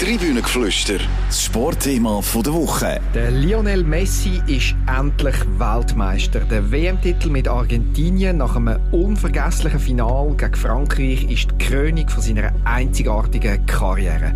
[0.00, 0.98] Tribünengeflüster,
[1.28, 3.00] das Sportthema der Woche.
[3.14, 6.40] Der Lionel Messi ist endlich Weltmeister.
[6.40, 12.52] Der WM-Titel mit Argentinien nach einem unvergesslichen Final gegen Frankreich ist die Krönung von seiner
[12.64, 14.34] einzigartigen Karriere.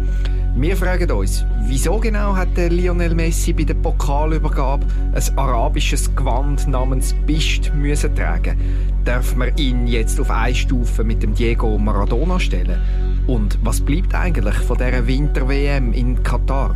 [0.61, 4.85] Wir fragen uns, wieso genau hat der Lionel Messi bei der Pokalübergabe
[5.15, 8.59] ein arabisches Gewand namens Bist müssen tragen?
[9.05, 12.81] Darf man ihn jetzt auf eine Stufe mit dem Diego Maradona stellen?
[13.29, 16.75] Und was bleibt eigentlich von dieser Winter-WM in Katar?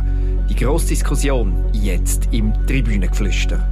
[0.49, 3.67] Die grosse Diskussion jetzt im Tribünengeflüster.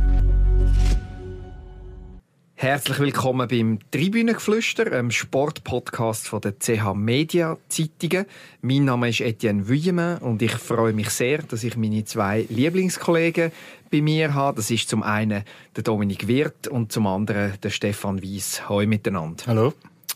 [2.62, 8.28] Herzlich willkommen beim Tribünengeflüster, einem Sportpodcast von der CH Media Zeitungen.
[8.62, 13.52] Mein Name ist Etienne Vuillemin und ich freue mich sehr, dass ich meine zwei Lieblingskollegen
[13.90, 14.58] bei mir habe.
[14.58, 15.44] Das ist zum einen
[15.76, 18.70] der Dominik Wirth und zum anderen der Stefan Wies.
[18.70, 19.44] Hallo miteinander.
[19.48, 19.74] Hallo.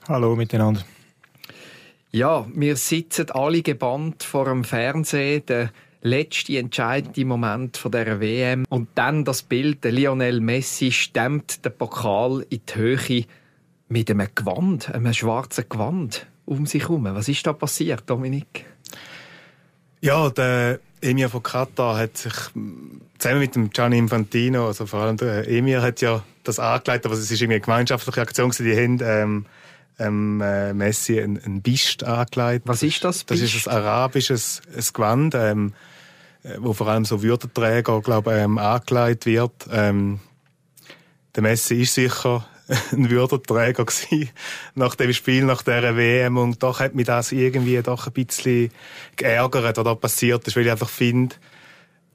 [0.07, 0.85] Hallo miteinander.
[2.11, 5.43] Ja, wir sitzen alle gebannt vor dem Fernsehen.
[5.47, 5.71] Der
[6.05, 11.75] letzte entscheidende Moment von der WM und dann das Bild, der Lionel Messi stemmt den
[11.75, 13.25] Pokal in die Höhe
[13.89, 17.05] mit einem Gewand, einem schwarzen Gewand um sich herum.
[17.05, 18.65] Was ist da passiert, Dominik?
[19.99, 22.33] Ja, der Emir von Katar hat sich
[23.17, 27.15] zusammen mit dem Gianni Infantino, also vor allem der Emir, hat ja das angeleitet, aber
[27.15, 28.51] es ist irgendwie eine gemeinschaftliche Aktion.
[28.51, 29.45] Die haben ähm,
[29.97, 32.67] ähm, äh, Messi ein, ein Bist angelegt.
[32.67, 33.23] Was ist das?
[33.23, 33.41] Bist?
[33.41, 35.33] Das ist ein arabisches ein Gewand.
[35.33, 35.94] Ähm, äh,
[36.59, 39.67] wo vor allem so Würdenträger, glaube ähm, angelegt wird.
[39.71, 40.19] Ähm,
[41.35, 42.45] der Messi ist sicher
[42.91, 44.29] ein Würdenträger gewesen
[44.75, 48.71] nach dem Spiel, nach der WM und doch hat mich das irgendwie doch ein bisschen
[49.15, 51.35] geärgert, was da passiert ist, weil ich einfach finde,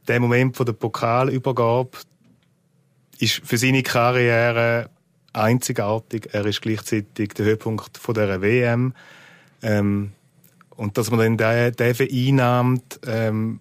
[0.09, 1.99] der Moment von der Pokalübergabe
[3.19, 4.91] ist für seine Karriere
[5.33, 6.31] einzigartig.
[6.33, 8.95] Er ist gleichzeitig der Höhepunkt von der WM.
[9.63, 10.13] Ähm,
[10.77, 13.61] und dass man dann den, den vereinnahmt, ähm,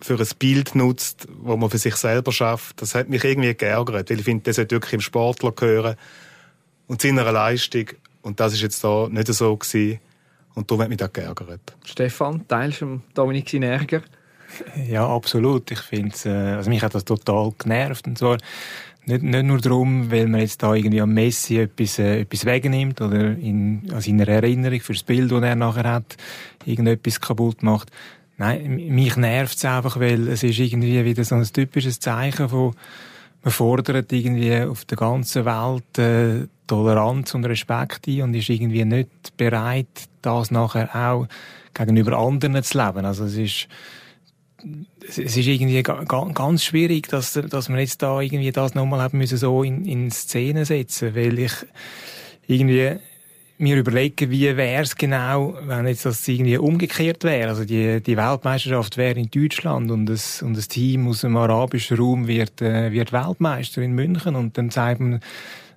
[0.00, 4.10] für ein Bild nutzt, wo man für sich selber schafft, das hat mich irgendwie geärgert,
[4.10, 5.96] weil ich finde, das sollte wirklich im Sportler gehören
[6.86, 7.86] und seiner Leistung.
[8.22, 10.00] Und das ist jetzt da nicht so gewesen.
[10.54, 11.60] Und darum hat mich das geärgert.
[11.84, 14.02] Stefan, teilst du Dominik seinen Ärger?
[14.88, 15.70] Ja, absolut.
[15.70, 18.06] Ich finde äh, also mich hat das total genervt.
[18.06, 18.38] Und zwar
[19.04, 23.00] nicht, nicht nur darum, weil man jetzt da irgendwie am Messi etwas, äh, etwas wegnimmt
[23.00, 26.16] oder in, an seiner Erinnerung für das Bild, das er nachher hat,
[26.64, 27.90] irgendetwas kaputt macht,
[28.38, 32.74] Nein, mich nervt es einfach, weil es ist irgendwie wieder so ein typisches Zeichen von,
[33.42, 38.84] man fordert irgendwie auf der ganzen Welt äh, Toleranz und Respekt ein und ist irgendwie
[38.84, 39.86] nicht bereit,
[40.20, 41.28] das nachher auch
[41.72, 43.04] gegenüber anderen zu leben.
[43.06, 43.68] Also es ist,
[45.08, 49.38] es ist irgendwie ganz schwierig, dass, dass man jetzt da irgendwie das nochmal haben müssen
[49.38, 51.52] so in, in Szene setzen, weil ich
[52.48, 52.98] irgendwie
[53.58, 57.48] mir überlegen, wie wäre es genau, wenn jetzt das irgendwie umgekehrt wäre.
[57.48, 61.96] Also die, die Weltmeisterschaft wäre in Deutschland und das, und das Team aus dem arabischen
[61.96, 65.20] Raum wird, äh, wird Weltmeister in München und dann sagt man,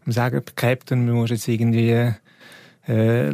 [0.05, 2.13] man sagt, Captain, man muss jetzt irgendwie
[2.87, 3.29] äh,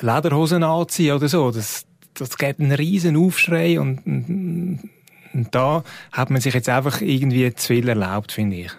[0.00, 1.50] Lederhosen anziehen oder so.
[1.50, 4.90] Das, das gibt einen riesen Aufschrei und, und,
[5.32, 8.72] und da hat man sich jetzt einfach irgendwie zu viel erlaubt, finde ich.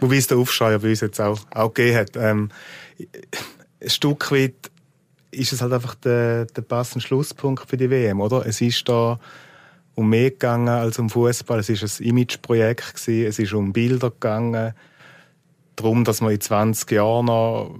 [0.00, 2.16] Wobei es der Aufschrei bei uns jetzt auch, auch gegeben hat.
[2.16, 2.48] Ähm,
[3.82, 4.70] ein Stück weit
[5.30, 8.46] ist es halt einfach der, der passende Schlusspunkt für die WM, oder?
[8.46, 9.18] Es ist da
[9.94, 11.58] um mehr gegangen als um Fußball.
[11.58, 13.26] Es ist ein Imageprojekt gewesen.
[13.26, 14.74] Es ist um Bilder gegangen.
[15.76, 17.78] Darum, dass man in 20 Jahren noch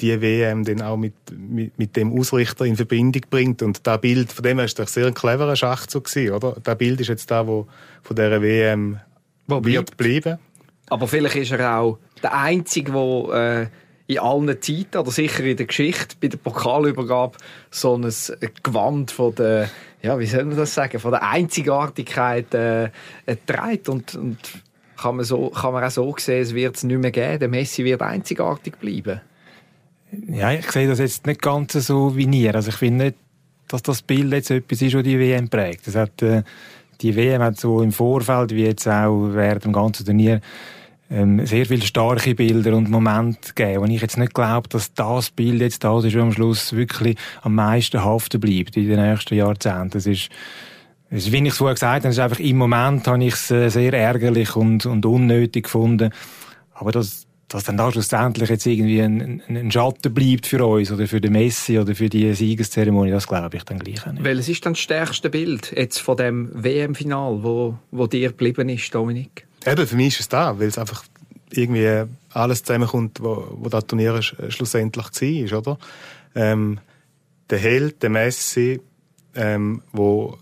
[0.00, 3.62] die WM dann auch mit, mit, mit dem Ausrichter in Verbindung bringt.
[3.62, 6.56] Und das Bild, von dem ist doch sehr ein cleverer Schachzug gewesen, oder?
[6.62, 7.66] Das Bild ist jetzt da, wo
[8.02, 8.98] von dieser WM
[9.46, 10.38] wo wird bleiben.
[10.88, 13.70] Aber vielleicht ist er auch der Einzige, der
[14.12, 17.36] in allen Zeiten oder sicher in der Geschichte bei der Pokalübergabe
[17.70, 18.12] so ein
[18.62, 19.68] Gewand von der,
[20.02, 22.90] ja, wie soll man das sagen, von der Einzigartigkeit äh,
[23.46, 24.38] trägt und, und
[24.96, 27.40] kann man, so, kann man auch so sehen, es wird es nicht mehr geben.
[27.40, 29.20] Der Messi wird einzigartig bleiben.
[30.28, 32.54] Ja, ich sehe das jetzt nicht ganz so wie ihr.
[32.54, 33.16] Also ich finde nicht,
[33.68, 35.86] dass das Bild jetzt etwas ist, das die WM prägt.
[35.86, 36.42] Das hat, äh,
[37.00, 40.40] die WM hat so im Vorfeld, wie jetzt auch während dem ganzen Turnier,
[41.12, 43.82] ähm, sehr viele starke Bilder und Momente gegeben.
[43.82, 47.54] Und ich jetzt nicht glaube, dass das Bild jetzt das ist, am Schluss wirklich am
[47.54, 49.90] meisten haften bleibt in den nächsten Jahrzehnten.
[49.90, 50.30] Das ist,
[51.10, 53.50] das ist wie ich es vorher gesagt habe, ist einfach im Moment habe ich es
[53.50, 56.10] äh, sehr ärgerlich und, und unnötig gefunden.
[56.72, 61.06] Aber das, dass dann da schlussendlich jetzt irgendwie ein, ein, Schatten bleibt für uns oder
[61.06, 64.24] für den Messi oder für die Siegeszeremonie, das glaube ich dann gleich nicht.
[64.24, 68.94] Welches ist dann das stärkste Bild jetzt von dem WM-Final, wo, wo dir geblieben ist,
[68.94, 69.46] Dominik?
[69.66, 71.04] Eben, für mich ist es da, weil es einfach
[71.50, 75.06] irgendwie alles zusammenkommt, wo, wo das Turnier schlussendlich
[75.50, 75.78] war, oder?
[76.34, 76.80] Ähm,
[77.50, 78.80] der Held, der Messi,
[79.34, 80.38] ähm, wo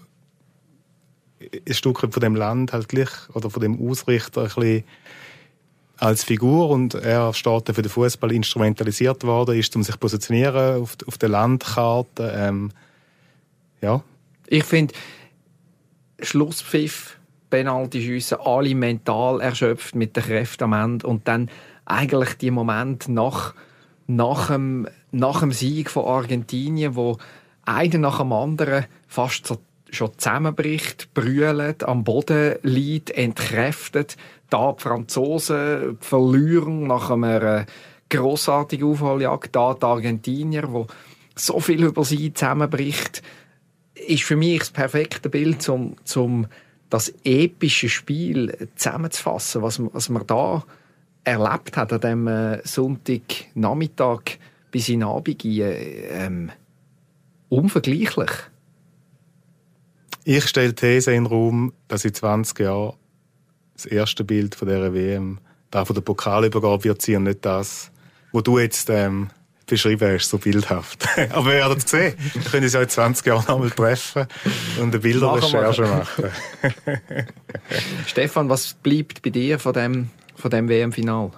[1.40, 4.84] ein Stück von dem Land halt gleich, oder von dem Ausrichter ein bisschen
[5.96, 10.96] als Figur und er steht für den Fußball instrumentalisiert worden ist, um sich positionieren auf,
[11.06, 12.32] auf der Landkarte.
[12.34, 12.73] Ähm,
[13.82, 14.02] ja.
[14.46, 14.94] Ich finde,
[16.23, 17.19] Schlusspfiff,
[17.50, 21.50] Penalty-Schüsse, alle mental erschöpft mit den Kräften am Ende und dann
[21.85, 23.55] eigentlich die Moment nach,
[24.06, 27.19] nach, dem, nach dem Sieg von Argentinien, wo
[27.64, 29.58] einer nach dem anderen fast so
[29.93, 34.17] schon zusammenbricht, brüllt, am Boden liegt, entkräftet.
[34.49, 37.67] Da die Franzosen verlieren nach einer
[38.08, 39.55] grossartigen Aufholjagd.
[39.55, 40.87] Da die Argentinier, wo
[41.35, 43.23] so viel über sie zusammenbricht,
[43.94, 46.47] ist für mich das perfekte Bild, um, um
[46.90, 50.64] das epische Spiel zusammenzufassen, was, was man da
[51.25, 54.38] erlebt hat an dem äh, Sonntagnachmittag
[54.70, 55.44] bis in Abend.
[55.44, 56.50] Ähm,
[57.48, 58.31] unvergleichlich.
[60.25, 62.94] Ich stelle die These in den Raum, dass in 20 Jahren
[63.75, 65.38] das erste Bild von dieser WM,
[65.70, 67.90] da von der Pokalübergabe wird sein und nicht das,
[68.32, 69.31] wo du jetzt ähm,
[69.70, 71.08] beschrieben hast, so bildhaft.
[71.31, 72.14] Aber wir werden es sehen.
[72.34, 74.26] Wir können uns ja in 20 Jahren nochmal treffen
[74.78, 76.25] und eine Bilderrecherche machen.
[78.06, 81.31] Stefan, was bleibt bei dir von dem, von dem WM-Final?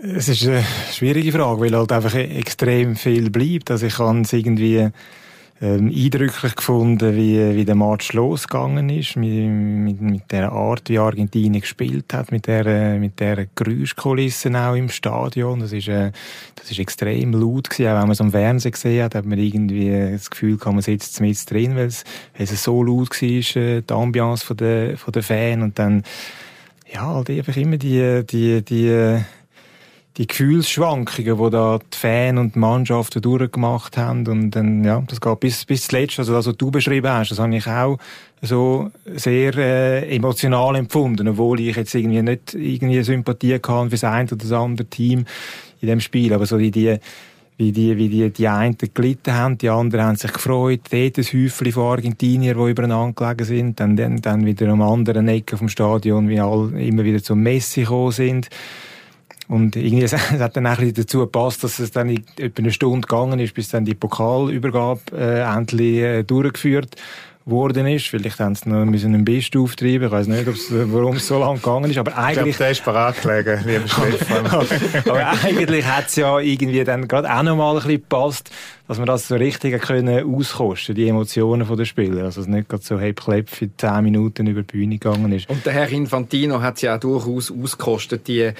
[0.00, 3.70] Es ist eine schwierige Frage, weil halt einfach extrem viel bleibt.
[3.70, 4.90] Also ich habe es irgendwie
[5.60, 10.98] ähm, eindrücklich gefunden, wie, wie der Match losgegangen ist, mit, mit, mit der Art, wie
[10.98, 15.60] Argentinien gespielt hat, mit der, mit der Geräuschkulisse auch im Stadion.
[15.60, 16.12] Das ist, äh,
[16.54, 17.88] das ist extrem laut gewesen.
[17.90, 21.20] Auch wenn man es am Fernsehen gesehen hat, hat man irgendwie das Gefühl, man sitzt
[21.20, 22.04] mit drin, weil es,
[22.36, 26.04] weil es so laut war, äh, die Ambiance von der, von der Fan und dann,
[26.92, 29.20] ja, halt einfach immer die, die, die,
[30.18, 34.26] die Gefühlsschwankungen, die da die Fans und die Mannschaften durchgemacht haben.
[34.26, 37.38] Und dann, ja, das geht bis, bis zuletzt, also das, was du beschrieben hast, das
[37.38, 37.98] habe ich auch
[38.42, 44.04] so sehr äh, emotional empfunden, obwohl ich jetzt irgendwie nicht irgendwie Sympathie hatte für das
[44.04, 45.24] eine oder das andere Team
[45.80, 46.32] in dem Spiel.
[46.32, 46.98] Aber so die, die
[47.58, 51.24] wie die, wie die, die einen gelitten haben, die anderen haben sich gefreut, dort ein
[51.24, 55.68] Häufchen von Argentinier, die übereinander gelegen sind, dann, dann, dann wieder am anderen Ecke vom
[55.68, 58.48] Stadion, wie alle immer wieder zum Messi gekommen sind.
[59.48, 63.40] Und irgendwie, es hat dann auch dazu gepasst, dass es dann etwa eine Stunde gegangen
[63.40, 66.96] ist, bis dann die Pokalübergabe äh, endlich äh, durchgeführt
[67.48, 68.08] worden ist.
[68.08, 70.06] Vielleicht haben sie noch müssen einen Best auftreiben.
[70.06, 70.46] Ich weiß nicht,
[70.92, 71.98] warum es so lange gegangen ist.
[71.98, 72.48] Aber eigentlich.
[72.50, 74.46] Ich glaube, der ist parat gelegen, lieber Stefan.
[75.06, 78.50] aber eigentlich hat es ja irgendwie dann gerade auch noch mal ein bisschen gepasst,
[78.86, 82.24] dass man das so richtig können auskosten, die Emotionen der Spieler.
[82.24, 85.48] Also, es nicht gerade so hey, Klepp für 10 Minuten über die Bühne gegangen ist.
[85.48, 88.52] Und der Herr Infantino hat es ja auch durchaus ausgekostet, die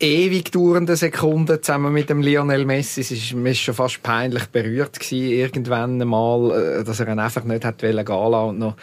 [0.00, 3.00] ewig dauernden Sekunden zusammen mit dem Lionel Messi.
[3.00, 7.44] Es ist mir schon fast peinlich berührt gewesen, irgendwann mal, äh, dass er ihn einfach
[7.44, 8.76] nicht hat gehen lassen und noch,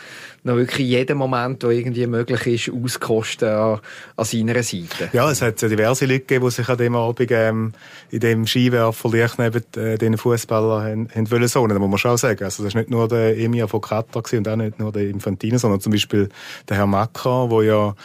[0.46, 3.80] noch wirklich jeden Moment, der irgendwie möglich ist, auskosten an,
[4.16, 5.10] an seiner Seite.
[5.12, 7.74] Ja, es hat ja diverse Leute gegeben, die sich an dem Abend ähm,
[8.12, 11.66] in dem Skiwerferlicht neben äh, den Fußballern haben, haben wollen so.
[11.66, 12.44] Das muss man schon sagen.
[12.44, 15.58] Also das ist nicht nur der Emir von Katar und auch nicht nur der Infantino,
[15.58, 16.30] sondern zum Beispiel
[16.70, 17.96] der Herr Macron, der ja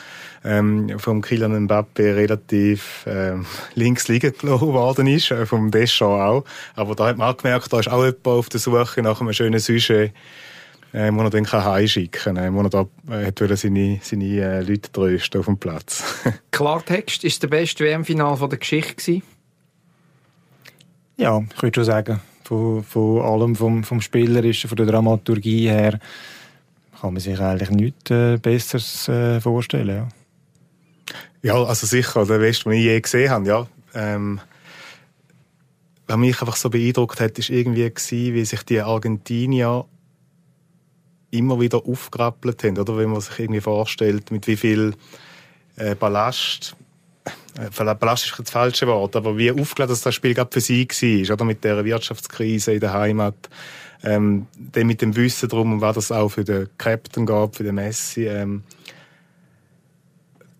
[0.45, 3.45] ähm, vom Kylian Mbappé relativ ähm,
[3.75, 6.45] links liegen gelassen worden ist, äh, vom Deschamps auch.
[6.75, 9.33] Aber da hat man auch gemerkt, da ist auch jemand auf der Suche nach einem
[9.33, 10.13] schönen Sujet,
[10.93, 14.61] äh, wo er dann heimschicken kann, äh, wo er da äh, hat seine, seine äh,
[14.63, 16.03] Leute trösten auf dem Platz.
[16.51, 19.23] Klartext, ist das beste WM-Final der Geschichte gewesen?
[21.17, 22.21] Ja, ich würde schon sagen.
[22.45, 26.01] Von, von allem, vom, vom Spielerischen, von der Dramaturgie her,
[27.01, 29.97] kann man sich eigentlich nichts äh, Besseres äh, vorstellen.
[29.97, 30.09] Ja.
[31.43, 33.67] Ja, also sicher, der Beste, den ich je gesehen habe, ja.
[33.95, 34.41] Ähm,
[36.07, 39.87] was mich einfach so beeindruckt hat, ist irgendwie gewesen, wie sich die Argentinier
[41.31, 42.97] immer wieder aufgerappelt haben, oder?
[42.97, 44.95] Wenn man sich irgendwie vorstellt, mit wie viel
[45.77, 46.77] äh, Ballast,
[47.59, 51.35] äh, Ballast ist das falsche Wort, aber wie aufgeladen das Spiel gerade für sie war,
[51.35, 51.45] oder?
[51.45, 53.49] Mit der Wirtschaftskrise in der Heimat,
[54.03, 57.75] ähm, dann mit dem Wissen und was das auch für den Captain gab, für den
[57.75, 58.63] Messi, ähm,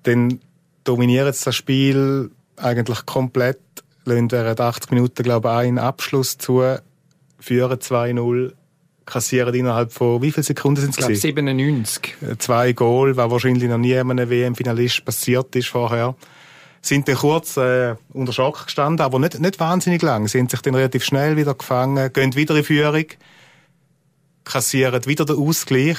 [0.03, 0.41] dann
[0.85, 3.61] dominieren das Spiel eigentlich komplett,
[4.05, 6.63] lassen während 80 Minuten, glaube ich, einen Abschluss zu,
[7.39, 8.53] führen 2-0,
[9.11, 10.99] kassieren innerhalb von, wie viele Sekunden sind es?
[10.99, 12.17] Ich glaube 97.
[12.23, 16.15] Äh, zwei Goal, was wahrscheinlich noch nie einem WM-Finalist passiert ist vorher.
[16.83, 20.27] Sind dann kurz äh, unter Schock gestanden, aber nicht, nicht wahnsinnig lang.
[20.29, 23.05] Sie sind sich dann relativ schnell wieder gefangen, gehen wieder in Führung,
[24.45, 25.99] kassieren wieder den Ausgleich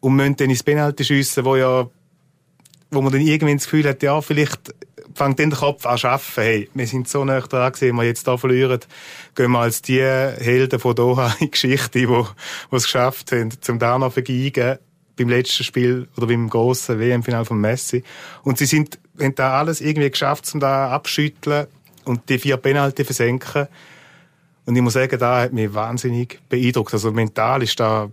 [0.00, 1.88] und müssen dann ins Penalty schiessen, wo ja
[2.92, 4.74] wo man dann irgendwann das Gefühl hat, ja, vielleicht
[5.14, 6.24] fängt in den Kopf an zu arbeiten.
[6.36, 8.80] Hey, wir sind so nah dran gewesen, wenn wir jetzt da verlieren,
[9.34, 13.50] gehen wir als die Helden von Doha in die Geschichte, die, die es geschafft haben,
[13.60, 14.78] zum da noch vergeigen
[15.16, 18.02] beim letzten Spiel oder beim grossen WM-Final von Messi.
[18.42, 21.66] Und sie sind, haben da alles irgendwie geschafft, um da abschütteln
[22.04, 23.68] und die vier Penalty versenken.
[24.64, 26.92] Und ich muss sagen, da hat mich wahnsinnig beeindruckt.
[26.94, 28.10] Also mental ist da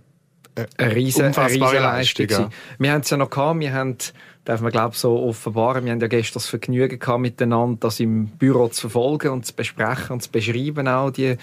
[0.76, 2.26] eine riesen, unfassbare eine Leistung.
[2.26, 2.50] Leistung ja.
[2.78, 3.96] Wir haben es ja noch gehabt, wir haben,
[4.44, 8.26] darf man glaube so offenbaren, wir haben ja gestern das Vergnügen gehabt, miteinander das im
[8.26, 11.36] Büro zu verfolgen und zu besprechen und zu beschreiben auch, die,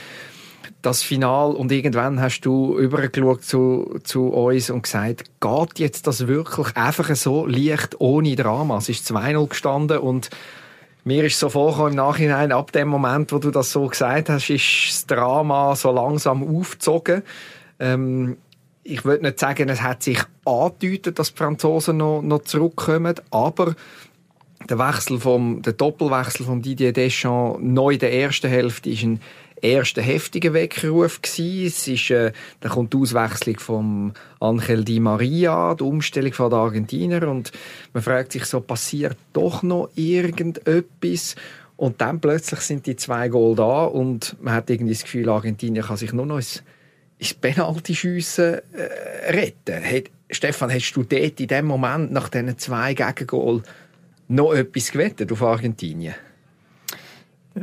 [0.82, 6.28] das Final und irgendwann hast du übergeschaut zu, zu uns und gesagt, geht jetzt das
[6.28, 8.78] wirklich einfach so leicht ohne Drama?
[8.78, 10.30] Es ist 2-0 gestanden und
[11.04, 14.50] mir ist so vorgekommen im Nachhinein, ab dem Moment, wo du das so gesagt hast,
[14.50, 17.24] ist das Drama so langsam aufgezogen.
[17.80, 18.38] Ähm,
[18.88, 23.76] ich würde nicht sagen, es hat sich angedeutet, dass die Franzosen noch, noch zurückkommen, aber
[24.70, 29.20] der Wechsel vom, der Doppelwechsel von Didier Deschamps neu in der ersten Hälfte ist ein
[29.62, 31.20] erster heftiger Weckruf.
[31.24, 31.40] Es
[31.88, 37.28] ist, äh, dann kommt die Auswechslung von Angel Di Maria, die Umstellung von den Argentinier
[37.28, 37.52] und
[37.94, 41.36] man fragt sich so, passiert doch noch irgendetwas?
[41.76, 45.86] Und dann plötzlich sind die zwei Goal da und man hat irgendwie das Gefühl, Argentinien
[45.86, 46.64] kann sich nur noch ins,
[47.20, 49.84] ins Penalty-Schiessen äh, retten.
[49.84, 53.64] Hat, Stefan, hast du dort in dem Moment nach diesen zwei Gegengol
[54.28, 56.16] noch etwas gewettet auf Argentinien?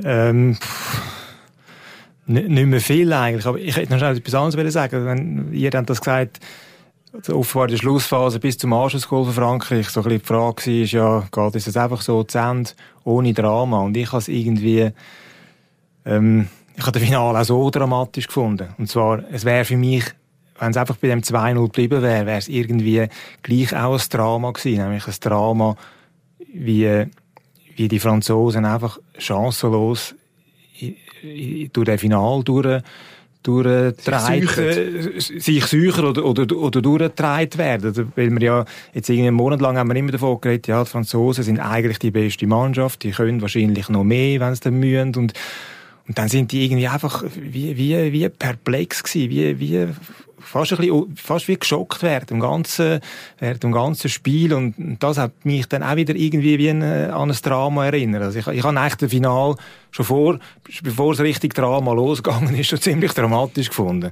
[0.03, 0.57] Ähm,
[2.27, 5.91] nicht mehr viel eigentlich, aber ich hätte noch schnell etwas anderes sagen wenn Ihr habt
[5.91, 6.41] das gesagt,
[7.29, 11.29] offenbar die Schlussphase bis zum Anschlussgoal für Frankreich, so ein bisschen die Frage war, ja,
[11.31, 12.71] geht es jetzt einfach so zu Ende,
[13.05, 13.81] ohne Drama?
[13.81, 14.91] Und ich habe es irgendwie,
[16.07, 18.69] ähm, ich habe das Finale auch so dramatisch gefunden.
[18.79, 20.05] Und zwar, es wäre für mich,
[20.59, 23.07] wenn es einfach bei dem 2-0 geblieben wäre, wäre es irgendwie
[23.43, 25.77] gleich auch ein Drama gewesen, nämlich ein Drama,
[26.53, 27.07] wie,
[27.77, 30.15] wie die Franzosen einfach chancenlos
[31.73, 32.83] durch den Final durch,
[33.43, 37.87] durchgetragen, sich sicher oder, oder, oder durchgetragen werden.
[37.87, 40.83] Also, weil wir ja, jetzt irgendwie einen Monat lang haben wir immer davon geredet, ja,
[40.83, 44.75] die Franzosen sind eigentlich die beste Mannschaft, die können wahrscheinlich noch mehr, wenn sie dann
[44.75, 45.35] mühen und,
[46.07, 49.89] und dann sind die irgendwie einfach wie, wie, wie perplex gewesen, wie, wie
[50.39, 53.01] fast ein bisschen, fast wie geschockt während dem ganzen,
[53.39, 57.11] während dem ganzen Spiel und das hat mich dann auch wieder irgendwie wie ein, äh,
[57.13, 58.23] an ein Drama erinnert.
[58.23, 59.57] Also ich, ich habe eigentlich das Final
[59.91, 60.39] schon vor,
[60.83, 64.11] bevor es richtig Drama losgegangen ist, schon ziemlich dramatisch gefunden.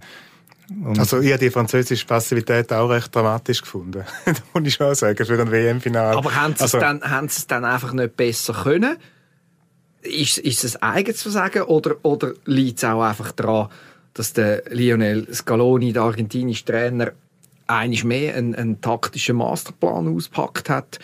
[0.84, 4.04] Und also ich habe die französische Passivität auch recht dramatisch gefunden.
[4.24, 6.16] das muss ich schon sagen, für ein WM-Final.
[6.16, 8.96] Aber haben sie, also, es dann, haben sie es dann einfach nicht besser können?
[10.02, 13.68] Ist, ist es eigens zu sagen oder, oder liegt es auch einfach daran,
[14.14, 17.12] dass der Lionel Scaloni, der argentinische Trainer,
[17.66, 20.98] eigentlich mehr einen, einen taktischen Masterplan auspackt hat,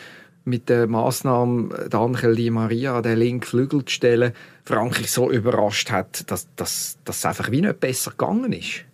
[0.44, 4.32] mit der Maßnahme, Angel Di Maria den linken Flügel zu stellen,
[4.64, 8.84] Frankreich so überrascht hat, dass, dass, dass es einfach wie nicht besser gegangen ist.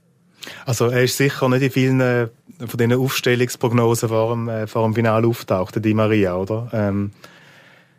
[0.67, 4.85] Also er ist sicher nicht in vielen äh, von diesen Aufstellungsprognosen vor dem, äh, vor
[4.85, 6.69] dem Finale auftaucht, der Di Maria, oder?
[6.73, 7.13] Ähm,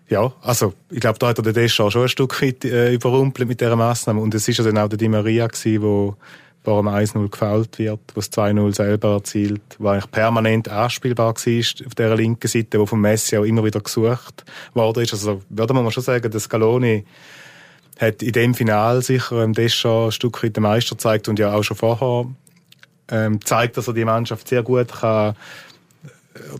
[0.07, 3.47] ja, also ich glaube, da hat er den Deschamps schon ein Stück weit äh, überrumpelt
[3.47, 4.21] mit dieser Massnahme.
[4.21, 6.15] Und es ist ja dann auch der Di Maria gewesen, wo
[6.63, 11.85] vor dem 1-0 gefault wird, wo das 2-0 selber erzielt, wo eigentlich permanent anspielbar war
[11.87, 14.43] auf dieser linken Seite, wo vom Messi auch immer wieder gesucht
[14.73, 15.13] worden ist.
[15.13, 17.05] Also würde man schon sagen, dass Scaloni
[17.99, 21.53] hat in dem Final sicher dem Deschamps ein Stück weit den Meister gezeigt und ja
[21.53, 22.25] auch schon vorher
[23.09, 25.35] ähm, zeigt, dass er die Mannschaft sehr gut kann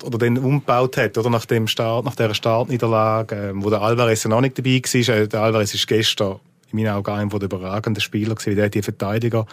[0.04, 4.24] oder den umgebaut hat, oder nach dem Start, nach der Startniederlage, ähm, wo der Alvarez
[4.24, 5.16] ja noch nicht dabei war.
[5.16, 6.40] Äh, der Alvarez ist gestern
[6.72, 9.46] in meinen Augen einer der überragenden Spieler gewesen, wie der die Verteidiger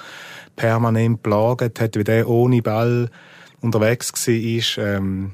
[0.56, 3.10] permanent plagt hat, wie der ohne Ball
[3.60, 4.84] unterwegs war.
[4.84, 5.32] Ähm,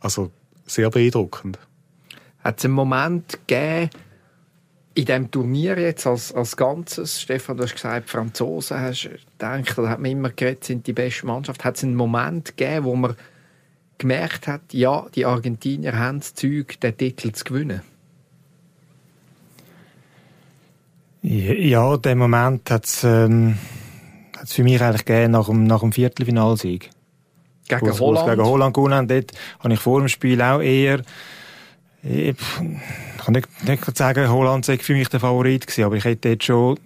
[0.00, 0.30] also
[0.66, 1.58] sehr beeindruckend.
[2.42, 3.90] Hat es einen Moment gegeben,
[4.94, 9.08] in diesem Turnier jetzt als, als Ganzes, Stefan, du hast gesagt, die Franzosen hast
[9.38, 11.64] gedacht, da hat man immer geredet, sind die beste Mannschaft.
[11.64, 13.14] Hat es einen Moment gegeben, wo man
[14.00, 17.82] gemerkt hat, ja, die Argentinier haben das Zeug, den Titel zu gewinnen?
[21.22, 23.58] Ja, den Moment hat es ähm,
[24.44, 26.90] für mich eigentlich gegeben nach dem, nach dem Viertelfinalsieg.
[27.68, 28.26] Gegen wo's, Holland?
[28.26, 29.08] Wo's gegen Holland gewonnen haben.
[29.08, 31.02] Dort habe ich vor dem Spiel auch eher
[32.02, 36.30] ich kann nicht, nicht sagen, Holland sei für mich der Favorit gewesen, aber ich hätte
[36.30, 36.80] dort schon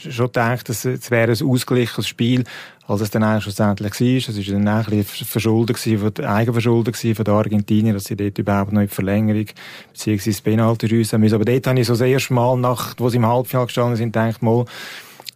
[0.00, 2.44] schon gedacht, dass es wäre ein ausgeglichenes Spiel,
[2.86, 4.34] als es dann eigentlich schlussendlich war.
[4.34, 8.72] Es war dann ein bisschen verschuldet von, Eigenverschulden von den Argentiniern, dass sie dort überhaupt
[8.72, 9.46] noch in die Verlängerung
[9.92, 11.34] beziehungsweise Penalty rüssen müssen.
[11.34, 14.12] Aber dort habe ich so das erste Mal, nach, wo sie im Halbfinale gestanden sind,
[14.12, 14.64] gedacht, mal,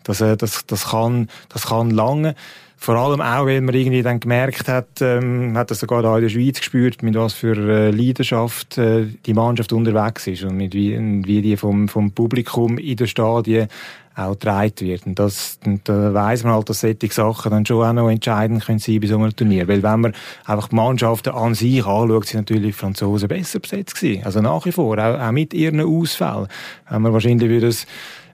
[0.04, 2.34] Das, äh, das, das kann, das kann lange.
[2.76, 6.22] Vor allem auch, weil man irgendwie dann gemerkt hat, ähm, hat das sogar da in
[6.22, 10.74] der Schweiz gespürt, mit was für äh, Leidenschaft äh, die Mannschaft unterwegs ist und mit
[10.74, 13.68] wie, wie die vom, vom Publikum in den Stadien
[14.14, 15.06] auch getragen wird.
[15.06, 18.64] Und das, und da weiss man halt, dass solche Sachen dann schon auch noch entscheidend
[18.64, 19.68] können sein bei so einem Turnier.
[19.68, 20.12] Weil wenn man
[20.44, 24.24] einfach die Mannschaften an sich anschaut, sind natürlich die Franzosen besser besetzt gewesen.
[24.24, 26.48] Also nach wie vor, auch, auch mit ihren Ausfällen.
[26.88, 27.86] Wenn man wahrscheinlich würde es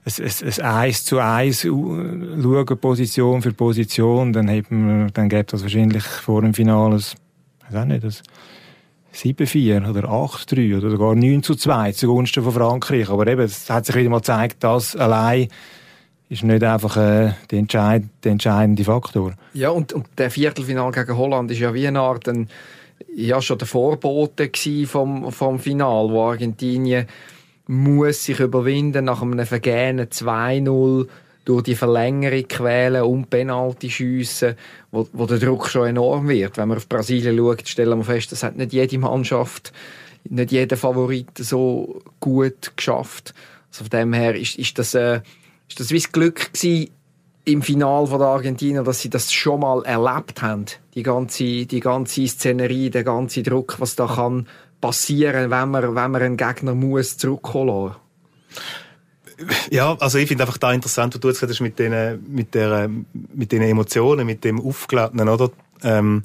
[0.05, 0.25] ein,
[0.59, 6.41] ein Eis zu Eis schauen, Position für Position, dann, man, dann gibt es wahrscheinlich vor
[6.41, 7.01] dem Finale ein,
[7.69, 8.13] weiß auch nicht, ein
[9.13, 13.09] 7-4 oder 8-3 oder sogar 9 zu 2 zugunsten von Frankreich.
[13.09, 15.47] Aber eben, es hat sich wieder mal gezeigt, dass allein
[16.29, 19.33] ist nicht einfach äh, der, entscheid entscheidende Faktor.
[19.53, 22.49] Ja, und, und der Viertelfinal gegen Holland ist ja wie eine Art ein,
[23.15, 24.51] ja, schon der Vorbote
[24.85, 27.07] vom, vom Final, wo Argentinien
[27.65, 31.07] muss sich überwinden nach einem vergehenen 2-0
[31.49, 34.53] durch die Verlängerung quälen und Penalty schiessen,
[34.91, 36.57] wo, wo der Druck schon enorm wird.
[36.57, 39.73] Wenn man auf Brasilien schaut, stellen wir fest, das hat nicht jede Mannschaft,
[40.25, 43.33] nicht jeder Favorit so gut geschafft.
[43.71, 45.21] Also von dem her ist, ist das, äh,
[45.67, 46.91] ist das wie das Glück gewesen,
[47.45, 50.65] im Final der Argentinier, dass sie das schon mal erlebt haben.
[50.93, 54.45] Die ganze, die ganze Szenerie, der ganze Druck, was da kann
[54.81, 57.95] passieren, wenn man, wenn man einen Gegner muss zurückholen
[59.71, 62.89] ja, also ich finde einfach da interessant, was du jetzt hast mit den, mit der,
[63.13, 65.51] mit den Emotionen, mit dem Aufgeladenen, oder?
[65.83, 66.23] Ähm,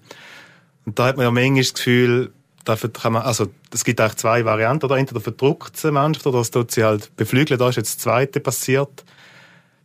[0.85, 2.33] und da hat man ja manchmal das Gefühl,
[2.65, 4.97] da kann man, also, es gibt eigentlich zwei Varianten, oder?
[4.97, 7.59] Entweder verdruckt sie Mannschaft, oder es tut sie halt beflügeln.
[7.59, 9.05] Da ist jetzt das Zweite passiert.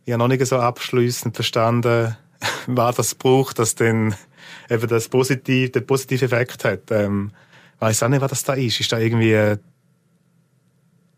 [0.04, 2.16] Ich habe noch nicht so abschließend verstanden,
[2.66, 4.14] was das braucht, dass dann
[4.68, 6.90] eben das positiv, den positiven Effekt hat.
[6.90, 7.32] Ähm,
[7.80, 8.80] weiß auch nicht, was das da ist.
[8.80, 9.58] Ist da irgendwie äh,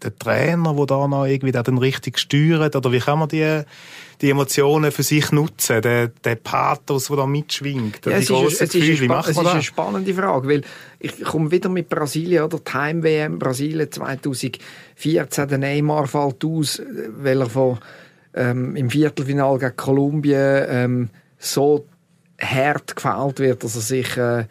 [0.03, 2.75] der Trainer, der da noch irgendwie dann richtig steuert?
[2.77, 3.63] Oder wie kann man die,
[4.21, 5.83] die Emotionen für sich nutzen?
[5.83, 8.07] Der, der Pathos, der da mitschwingt?
[8.07, 10.63] Ja, es, ist, es, ist, wie macht es ist eine spannende Frage, weil
[10.99, 12.63] ich komme wieder mit Brasilien, oder?
[12.63, 16.83] Time WM Brasilien 2014, der Neymar fällt aus,
[17.19, 17.79] weil er von,
[18.35, 21.87] ähm, im Viertelfinal gegen Kolumbien ähm, so
[22.41, 24.45] hart gefällt wird, dass er sich äh,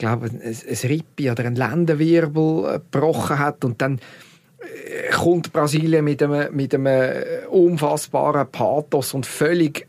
[0.00, 4.00] glaube, ein, ein Rippi oder ein Lendenwirbel äh, gebrochen hat und dann
[5.12, 9.86] kommt Brasilien mit einem, mit einem äh, unfassbaren Pathos und völlig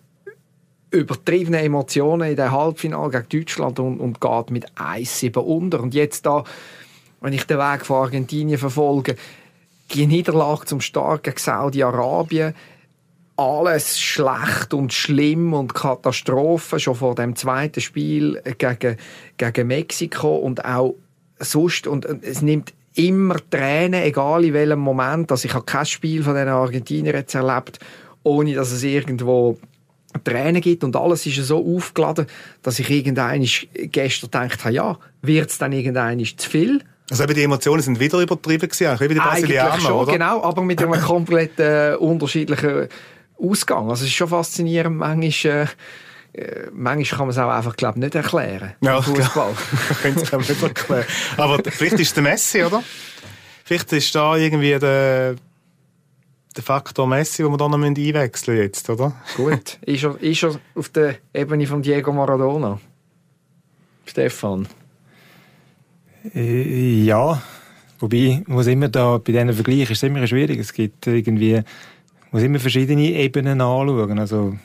[0.91, 5.81] übertriebene Emotionen in der Halbfinale gegen Deutschland und, und geht mit 1-7 unter.
[5.81, 6.43] Und jetzt da,
[7.21, 9.15] wenn ich den Weg von Argentinien verfolge,
[9.93, 12.53] die Niederlage zum Start gegen Saudi-Arabien,
[13.37, 18.97] alles schlecht und schlimm und Katastrophe schon vor dem zweiten Spiel gegen,
[19.37, 20.95] gegen Mexiko und auch
[21.39, 25.31] sonst und es nimmt immer Tränen, egal in welchem Moment.
[25.31, 27.79] Also ich habe kein Spiel von den Argentiniern jetzt erlebt,
[28.23, 29.57] ohne dass es irgendwo
[30.23, 32.27] Tränen gibt und alles ist so aufgeladen,
[32.63, 36.83] dass ich irgendein gestern gedacht habe, ja, wird es dann irgendein zu viel?
[37.09, 40.13] Also eben die Emotionen sind wieder übertrieben gewesen, wie die Brasilianer, schon, oder?
[40.13, 42.87] genau, aber mit einem komplett äh, unterschiedlichen
[43.37, 43.89] Ausgang.
[43.89, 45.67] Also es ist schon faszinierend, manchmal, äh,
[46.73, 48.73] manchmal kann man es auch einfach, glaube nicht erklären.
[48.81, 49.53] Ja, Fußball.
[50.01, 51.05] kann es nicht erklären.
[51.37, 52.83] Aber vielleicht ist es der Messi, oder?
[53.63, 55.35] Vielleicht ist da irgendwie der,
[56.55, 59.13] der Faktor Messi, den wir da noch einwechseln jetzt, oder?
[59.35, 59.77] Gut.
[59.85, 62.79] Ist er, ist er auf der Ebene von Diego Maradona?
[64.05, 64.67] Stefan?
[66.33, 67.41] Äh, ja.
[67.99, 70.59] Wobei, muss immer da, bei diesen Vergleichen ist es immer schwierig.
[70.59, 71.61] Es gibt irgendwie
[72.31, 74.17] muss immer verschiedene Ebenen anschauen.
[74.17, 74.57] Also,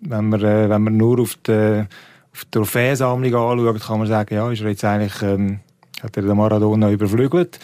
[0.00, 1.84] wenn man, äh, wenn man nur auf die,
[2.32, 5.60] auf die Trophäensammlung anschaut, kann man sagen, ja, ist er jetzt eigentlich, ähm,
[6.02, 7.60] hat er den Maradona überflügelt.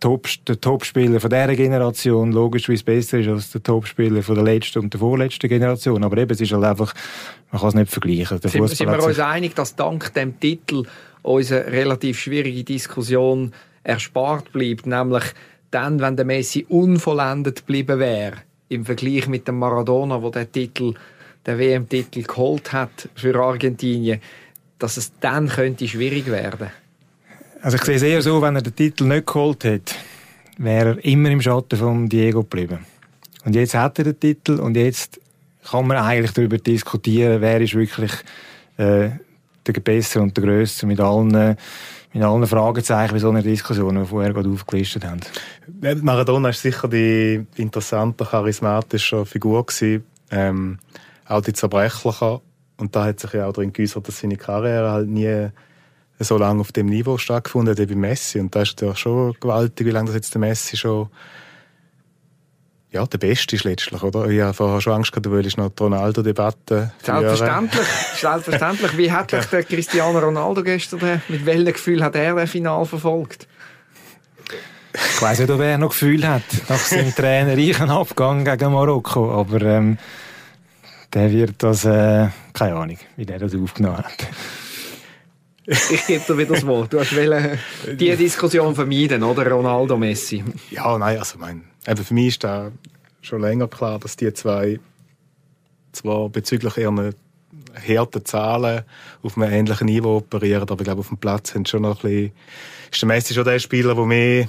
[0.00, 4.80] Top, der Topspieler von dieser Generation logischerweise besser ist als der Topspieler von der letzten
[4.80, 6.04] und der vorletzten Generation.
[6.04, 6.92] Aber eben, es ist halt einfach,
[7.52, 8.40] man kann es nicht vergleichen.
[8.40, 10.84] Der sind, sind wir uns einig, dass dank dem Titel
[11.22, 15.24] unsere relativ schwierige Diskussion erspart bleibt, nämlich
[15.70, 18.36] dann, wenn der Messi unvollendet geblieben wäre,
[18.68, 20.94] im Vergleich mit dem Maradona, wo der Titel,
[21.44, 24.20] der WM-Titel geholt hat für Argentinien,
[24.78, 26.70] dass es dann könnte schwierig werden.
[27.62, 29.94] Also ich sehe es eher so, wenn er den Titel nicht geholt hätte,
[30.58, 32.80] wäre er immer im Schatten von Diego geblieben.
[33.44, 35.20] Und jetzt hat er den Titel und jetzt
[35.70, 38.12] kann man eigentlich darüber diskutieren, wer ist wirklich
[38.76, 39.10] äh,
[39.66, 41.56] der Bessere und der Größere mit allen,
[42.12, 45.20] mit allen Fragezeichen bei so einer Diskussion, die vorher gerade aufgelistet haben.
[46.02, 50.78] Maradona ist sicher die interessante, charismatische Figur gewesen, ähm,
[51.26, 52.40] auch die zerbrechliche.
[52.76, 55.48] Und da hat sich ja auch drin geäußert, dass seine Karriere halt nie
[56.18, 58.38] so lange auf dem Niveau stattgefunden hat wie Messi.
[58.38, 61.08] Und da ist ja schon gewaltig, wie lange das jetzt der Messi schon
[62.96, 64.26] ja, der Beste ist letztlich, oder?
[64.28, 68.96] Ich habe vorher schon Angst gehabt, du willst noch die Ronaldo-Debatte Selbstverständlich, selbstverständlich.
[68.96, 73.46] Wie hat dich der Cristiano Ronaldo gestern, mit welchem Gefühl hat er das Final verfolgt?
[74.94, 79.60] Ich weiss nicht, ob er noch Gefühl hat, nach seinem trainerreichen Abgang gegen Marokko, aber
[79.60, 79.98] ähm,
[81.12, 84.26] der wird das, äh, keine Ahnung, wie der das aufgenommen hat.
[85.66, 86.92] Ich gebe dir wieder das Wort.
[86.92, 87.58] Du hast wollen,
[87.92, 89.50] die Diskussion vermeiden, oder?
[89.50, 90.42] Ronaldo, Messi.
[90.70, 92.70] Ja, nein, also mein, eben für mich ist da
[93.22, 94.80] schon länger klar, dass die zwei
[95.92, 97.12] zwar bezüglich ihrer
[97.88, 98.84] harten Zahlen
[99.22, 102.10] auf einem ähnlichen Niveau operieren, aber ich glaube, auf dem Platz sind schon noch ein
[102.10, 102.32] bisschen,
[102.92, 104.48] ist der Messi schon der Spieler, der mehr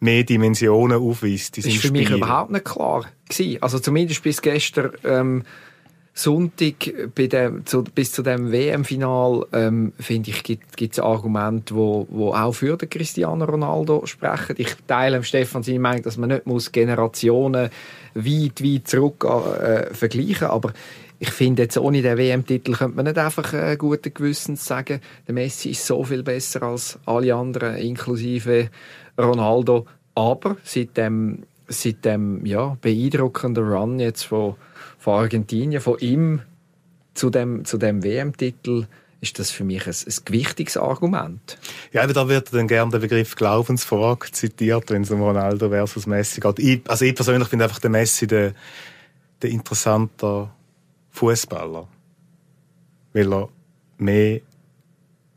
[0.00, 1.56] mehr Dimensionen aufweist.
[1.56, 3.62] Das ist für mich überhaupt nicht klar gewesen.
[3.62, 5.42] Also zumindest bis gestern ähm,
[6.18, 12.06] Sonntag bei dem, zu, bis zu dem WM-Final ähm, finde ich gibt es Argumente, wo,
[12.08, 14.54] wo auch für den Cristiano Ronaldo sprechen.
[14.56, 17.68] Ich teile Stefan seine Meinung, dass man nicht muss Generationen
[18.14, 20.72] weit weit zurück äh, vergleichen, aber
[21.18, 25.34] ich finde jetzt ohne den WM-Titel könnte man nicht einfach äh, guten Gewissens sagen, der
[25.34, 28.70] Messi ist so viel besser als alle anderen, inklusive
[29.18, 29.84] Ronaldo.
[30.14, 34.54] Aber seit dem, seit dem ja, beeindruckenden Run jetzt von
[35.06, 36.42] von Argentinien, von ihm
[37.14, 38.88] zu dem, zu dem WM-Titel,
[39.20, 41.58] ist das für mich ein, ein gewichtiges Argument.
[41.92, 46.40] Ja, da wird dann gerne der Begriff Glaubensfrage zitiert, wenn es um Ronaldo versus Messi
[46.40, 46.58] geht.
[46.58, 48.52] Ich, also ich persönlich finde einfach den Messi der,
[49.42, 50.52] der interessanter
[51.12, 51.86] Fußballer,
[53.12, 53.48] weil er
[53.98, 54.40] mehr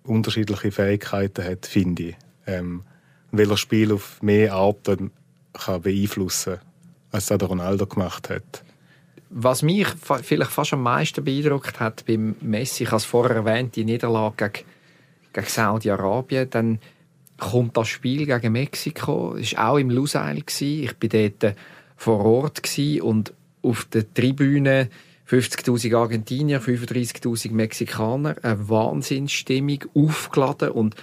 [0.01, 2.15] unterschiedliche Fähigkeiten hat, finde ich.
[2.47, 2.81] Ähm,
[3.31, 5.11] weil er Spiel auf mehr Arten
[5.53, 6.65] kann beeinflussen kann,
[7.11, 8.63] als das der Ronaldo gemacht hat.
[9.31, 9.87] Was mich
[10.23, 14.49] vielleicht fast am meisten beeindruckt hat beim Messi, ich habe es vorher erwähnt, die Niederlage
[14.49, 14.67] gegen,
[15.33, 16.79] gegen Saudi-Arabien, dann
[17.37, 21.55] kommt das Spiel gegen Mexiko, es war auch im Lusail, ich war dort
[21.95, 22.61] vor Ort
[23.01, 24.89] und auf der Tribüne
[25.29, 30.95] 50.000 Argentinier, 35.000 Mexikaner, eine Wahnsinnsstimmung, aufgeladen und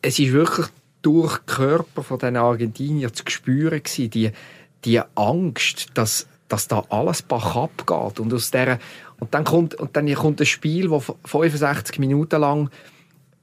[0.00, 0.66] es ist wirklich
[1.02, 4.30] durch den Körper von den Argentinier zu spüren gewesen, die,
[4.84, 8.20] die Angst, dass dass da alles bach abgeht.
[8.20, 8.78] Und, aus der,
[9.20, 12.70] und, dann kommt, und dann kommt ein Spiel, das 65 Minuten lang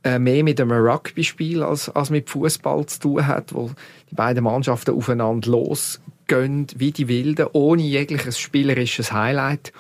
[0.03, 3.71] äh, mehr mit einem Rugby-Spiel als, als mit Fußball zu tun hat, wo
[4.09, 9.73] die beiden Mannschaften aufeinander losgehen, wie die Wilden, ohne jegliches spielerisches Highlight.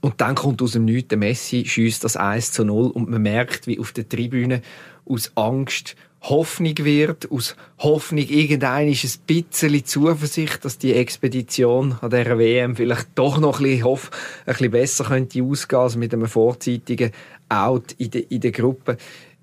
[0.00, 3.22] Und dann kommt aus dem Nichts der Messi, schießt das 1 zu 0 und man
[3.22, 4.62] merkt, wie auf der Tribüne
[5.04, 12.10] aus Angst Hoffnung wird, aus Hoffnung irgendein ist ein bisschen Zuversicht, dass die Expedition an
[12.10, 14.10] dieser WM vielleicht doch noch ein bisschen, hoff,
[14.44, 17.12] ein bisschen besser könnte ausgehen als mit einem vorzeitigen
[17.48, 18.96] Out in der, in der Gruppe.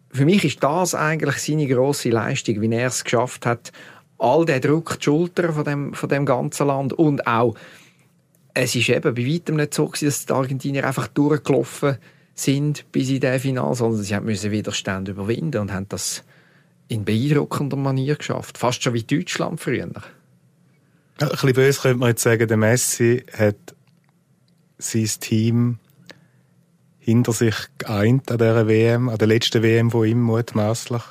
[0.09, 3.71] Für mich ist das eigentlich seine grosse Leistung, wie er es geschafft hat,
[4.17, 7.55] all den Druck die Schultern von dem, von dem ganzen Land und auch
[8.53, 11.97] es ist eben bei weitem nicht so gewesen, dass die Argentinier einfach durchgelaufen
[12.35, 16.23] sind bis in den Final, sondern sie mussten Widerstand überwinden und haben das
[16.93, 18.57] in beeindruckender Manier geschafft.
[18.57, 19.89] Fast schon wie Deutschland früher.
[21.19, 23.55] Ein bisschen böse könnte man jetzt sagen, der Messi hat
[24.77, 25.79] sein Team
[26.99, 31.01] hinter sich geeint an dieser WM, an der letzten WM von ihm mutmaßlich.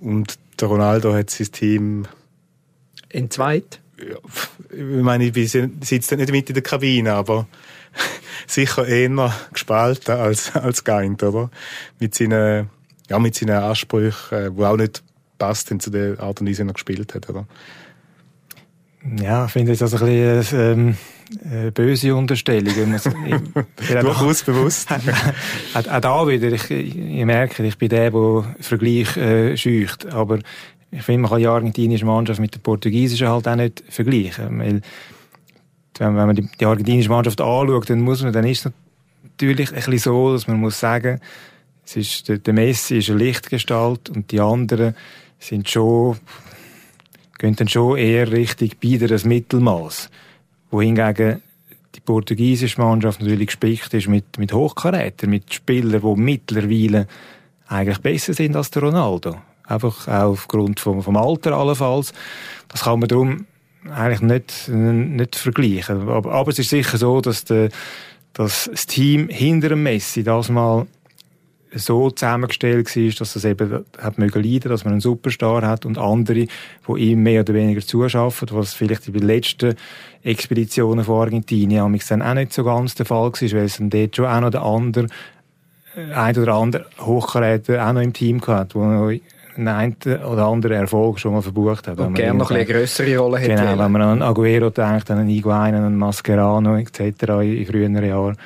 [0.00, 2.06] Und der Ronaldo hat sein Team
[3.08, 3.80] entzweit.
[3.98, 4.16] Ja,
[4.70, 7.48] ich meine, ich sitze nicht mit in der Kabine, aber
[8.46, 11.50] sicher eher gespalten als, als geeint, oder?
[11.98, 12.70] Mit seinen
[13.08, 15.02] ja, mit seinen Ansprüchen, äh, wo auch nicht
[15.38, 17.46] passt zu der Art und Weise, wie er gespielt hat, oder?
[19.20, 20.96] Ja, ich finde das ein bisschen ähm,
[21.44, 22.74] eine böse Unterstellung.
[23.88, 24.88] Durchaus bewusst.
[25.74, 30.40] auch, auch da wieder, ich, ich merke, ich bin der, der Vergleich äh, scheucht, aber
[30.90, 34.82] ich finde, man kann die argentinische Mannschaft mit der portugiesischen halt auch nicht vergleichen, weil
[35.98, 38.72] wenn man die, die argentinische Mannschaft anschaut, dann muss man, dann ist es
[39.22, 41.20] natürlich ein bisschen so, dass man muss sagen,
[41.88, 44.94] es ist, der, der Messi ist eine Lichtgestalt und die anderen
[45.38, 46.18] sind schon,
[47.38, 50.10] gehen dann schon eher Richtung beider das Mittelmaß.
[50.70, 51.42] Wohingegen
[51.94, 57.06] die portugiesische Mannschaft natürlich gespickt ist mit, mit Hochkarätern, mit Spielern, die mittlerweile
[57.68, 59.36] eigentlich besser sind als der Ronaldo.
[59.64, 62.12] Einfach auch aufgrund vom, vom Alter allenfalls.
[62.68, 63.46] Das kann man darum
[63.90, 66.06] eigentlich nicht, nicht vergleichen.
[66.06, 67.70] Aber, aber es ist sicher so, dass, der,
[68.34, 70.86] dass das Team hinter dem Messi das mal
[71.74, 75.98] so zusammengestellt war, dass es eben hat mögen leiden, dass man einen Superstar hat und
[75.98, 76.48] andere, die
[76.96, 79.74] ihm mehr oder weniger zuschaffen, was vielleicht in den letzten
[80.22, 84.16] Expeditionen von Argentinien dann auch nicht so ganz der Fall war, weil es dann dort
[84.16, 85.06] schon auch noch der andere,
[85.96, 88.82] äh, ein oder andere Hochkaräter auch noch im Team hatte, wo
[89.58, 91.98] einen oder anderen Erfolg schon mal verbucht hat.
[91.98, 93.56] Und gerne noch eine größere Rolle hätte.
[93.56, 97.00] Genau, wenn man an Aguero denkt, an einen Higuain, an einen Mascherano etc.
[97.42, 98.36] in früheren Jahren.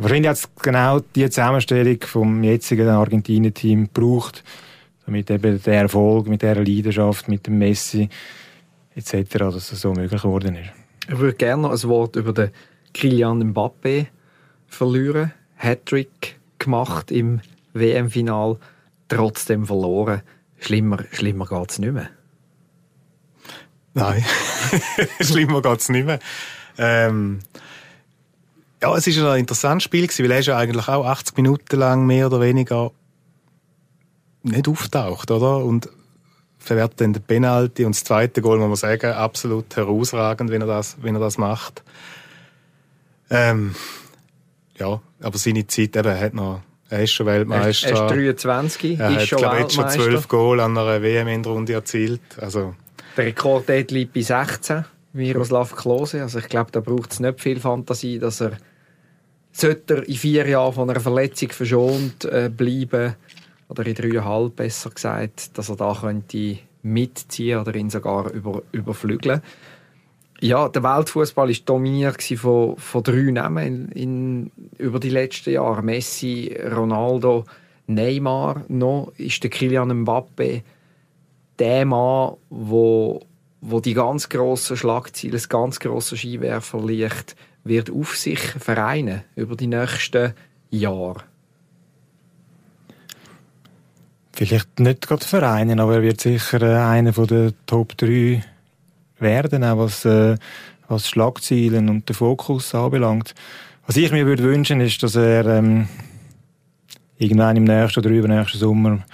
[0.00, 4.44] Wahrscheinlich hat es genau die Zusammenstellung vom jetzigen Argentinien-Team gebraucht,
[5.04, 8.08] damit eben der Erfolg mit dieser Leidenschaft, mit dem Messi
[8.94, 10.70] etc., dass es so möglich geworden ist.
[11.08, 12.50] Ich würde gerne noch ein Wort über den
[12.94, 14.06] Kylian Mbappé
[14.68, 15.32] verlieren.
[15.56, 17.40] Hattrick gemacht im
[17.72, 18.56] WM-Final,
[19.08, 20.22] trotzdem verloren.
[20.60, 22.10] Schlimmer, schlimmer geht es nicht mehr.
[23.94, 24.24] Nein,
[25.20, 26.20] schlimmer geht es nicht mehr.
[26.76, 27.40] Ähm,
[28.80, 32.06] ja, es war ein interessantes Spiel, weil er ist ja eigentlich auch 80 Minuten lang
[32.06, 32.92] mehr oder weniger
[34.42, 35.58] nicht auftaucht, oder?
[35.58, 35.88] Und
[36.58, 40.66] verwertet dann den Penalty und das zweite Goal, muss man sagen, absolut herausragend, wenn er
[40.66, 41.82] das, wenn er das macht.
[43.30, 43.74] Ähm,
[44.78, 47.88] ja, aber seine Zeit eben, er hat noch, er ist schon Weltmeister.
[47.88, 51.72] Er ist 23, er ist hat, schon glaube jetzt schon 12 Goal an einer WM-Endrunde
[51.72, 52.20] erzielt.
[52.40, 52.74] Also.
[53.16, 54.84] Der Rekord dort liegt bei 16.
[55.12, 56.22] Miroslav Klose.
[56.22, 58.52] Also ich glaube, da braucht es nicht viel Fantasie, dass er
[59.52, 63.14] sollte er in vier Jahren von einer Verletzung verschont äh, bleiben
[63.68, 69.42] oder in dreieinhalb besser gesagt, dass er da könnte mitziehen oder ihn sogar über, überflügeln.
[70.40, 75.82] Ja, der Weltfußball ist dominiert von, von drei Namen in, in, über die letzten Jahre.
[75.82, 77.44] Messi, Ronaldo,
[77.88, 78.64] Neymar.
[78.68, 80.62] Noch ist der Kylian Mbappe
[81.58, 83.20] der Mann, wo
[83.60, 89.66] wo die ganz grossen Schlagziele, das ganz grosse Skiwerferlicht wird auf sich vereinen über die
[89.66, 90.32] nächsten
[90.70, 91.22] Jahre.
[94.32, 98.44] Vielleicht nicht gerade vereinen, aber er wird sicher äh, einer von den Top 3
[99.18, 100.36] werden, auch was, äh,
[100.86, 103.34] was Schlagzielen und den Fokus anbelangt.
[103.86, 105.88] Was ich mir würde wünschen, ist, dass er ähm,
[107.16, 109.04] irgendwann im nächsten oder übernächsten Sommer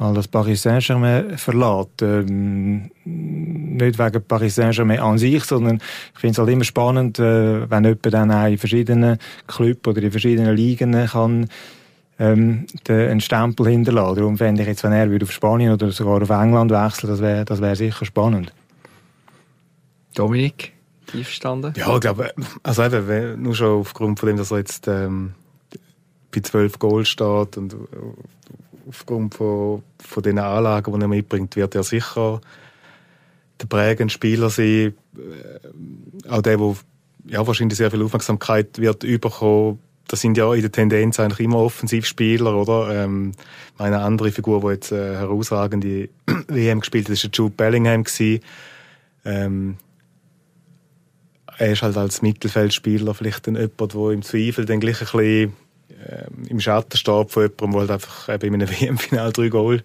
[0.00, 2.02] mal das Paris Saint-Germain verlässt.
[2.02, 5.76] Ähm, nicht wegen Paris Saint-Germain an sich, sondern
[6.14, 10.02] ich finde es halt immer spannend, äh, wenn jemand dann auch in verschiedenen Clubs oder
[10.02, 11.48] in verschiedenen Ligen kann
[12.18, 14.16] ähm, den, einen Stempel hinterlassen.
[14.16, 17.20] Darum fände ich jetzt, wenn er würde auf Spanien oder sogar auf England wechseln, das
[17.20, 18.52] wäre das wär sicher spannend.
[20.14, 20.72] Dominik,
[21.12, 21.72] einverstanden?
[21.76, 22.32] Ja, ich glaube,
[22.62, 25.34] also eben, nur schon aufgrund von dem, dass er jetzt ähm,
[26.34, 27.74] bei 12 Goal steht und
[28.90, 32.40] aufgrund von, von den Anlagen, die er mitbringt, wird er sicher
[33.60, 34.94] der prägende Spieler sein.
[35.16, 36.76] Äh, auch der, der
[37.26, 39.78] ja, wahrscheinlich sehr viel Aufmerksamkeit wird überkommen.
[40.08, 43.04] Das sind ja in der Tendenz eigentlich immer Offensivspieler, oder?
[43.04, 43.32] Ähm,
[43.78, 46.08] eine andere Figur, die jetzt äh, herausragende
[46.48, 48.04] WM gespielt hat, der Jude Bellingham.
[49.24, 49.76] Ähm,
[51.58, 55.52] er ist halt als Mittelfeldspieler vielleicht dann jemand, der im Zweifel dann gleich ein bisschen
[56.48, 59.82] im Schatten steht von jemandem, der halt einfach eben in einem WM-Final drei Goal,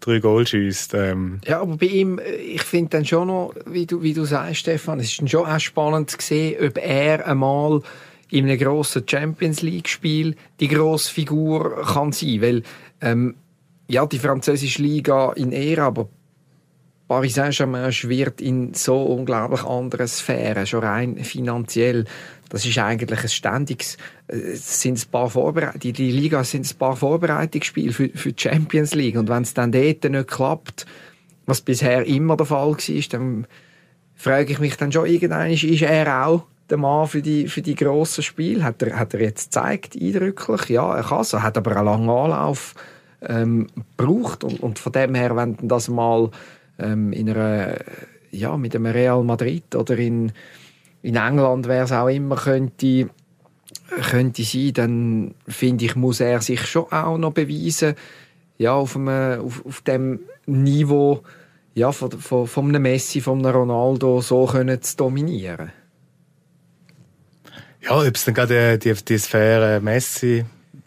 [0.00, 0.94] drei Goal schießt.
[0.94, 1.40] Ähm.
[1.44, 4.60] Ja, aber bei ihm, äh, ich finde dann schon noch, wie du, wie du sagst,
[4.60, 7.82] Stefan, es ist schon auch spannend zu sehen, ob er einmal
[8.30, 12.62] in einem grossen Champions League-Spiel die grosse Figur kann sein, weil
[13.00, 13.36] ähm,
[13.88, 16.08] ja, die französische Liga in Ära, aber
[17.08, 22.04] Paris Saint-Germain schwirrt in so unglaublich anderen Sphären, schon rein finanziell.
[22.48, 23.96] Das ist eigentlich ein ständiges,
[24.28, 28.94] äh, sind paar Vorbereit die, die Liga sind ein paar Vorbereitungsspiele für, für die Champions
[28.94, 29.16] League.
[29.16, 30.86] Und wenn es dann dort nicht klappt,
[31.46, 33.46] was bisher immer der Fall war, dann
[34.16, 37.76] frage ich mich dann schon, irgendwann ist er auch der Mann für die, für die
[37.76, 38.64] grossen Spiele.
[38.64, 40.68] Hat er, hat er jetzt gezeigt, eindrücklich?
[40.70, 41.24] Ja, er kann.
[41.32, 42.74] Er hat aber einen langen Anlauf
[43.22, 44.42] ähm, gebraucht.
[44.42, 46.30] Und, und von dem her, wenn das mal
[46.78, 47.76] ähm, in einer,
[48.30, 50.32] ja, mit einem Real Madrid oder in
[51.06, 53.08] in England, wer es auch immer könnte,
[54.10, 57.94] könnte sein, dann finde ich, muss er sich schon auch noch beweisen,
[58.58, 61.22] ja, auf, einem, auf, auf dem Niveau
[61.74, 65.70] ja, von, von, von einem Messi, von einem Ronaldo so können zu dominieren.
[67.82, 70.44] Ja, ob es dann gerade die, die Sphäre Messi äh,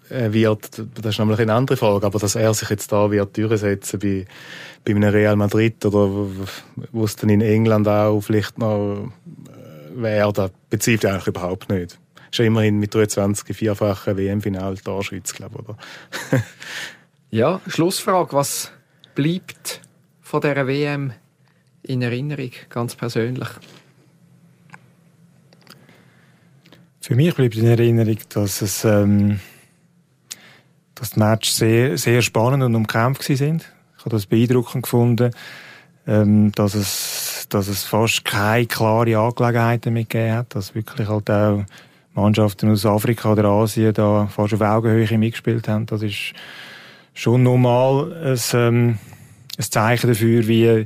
[0.10, 4.00] wird, das ist nämlich eine andere Frage, aber dass er sich jetzt da wird durchsetzen
[4.00, 4.26] bei,
[4.86, 6.28] bei einem Real Madrid oder
[6.92, 9.12] wo es dann in England auch vielleicht noch
[9.96, 12.00] wäre, das bezweifle eigentlich überhaupt nicht.
[12.32, 15.78] Ist ja immerhin mit 23 vierfachen WM-Final Torschütz, glaube ich, oder?
[17.32, 18.34] Ja, Schlussfrage.
[18.34, 18.72] Was
[19.14, 19.82] bleibt
[20.20, 21.14] von dieser WM
[21.84, 23.48] in Erinnerung, ganz persönlich?
[27.02, 29.40] Für mich bleibt in Erinnerung, dass es ähm,
[31.00, 33.72] dass die Matches sehr, sehr spannend und umkämpft sind.
[33.98, 35.32] Ich habe das beeindruckend gefunden,
[36.08, 41.30] ähm, dass es, dass es fast keine klare Angelegenheiten mehr gegeben hat, dass wirklich halt
[41.30, 41.64] auch
[42.14, 45.86] Mannschaften aus Afrika oder Asien da fast auf Augenhöhe mitgespielt haben.
[45.86, 46.34] Das ist
[47.14, 48.98] schon normal ein, ähm,
[49.58, 50.86] ein Zeichen dafür, wie,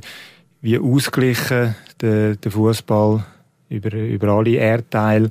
[0.60, 3.24] wie ausgeglichen der, der Fußball
[3.68, 5.30] über, über alle Erdteile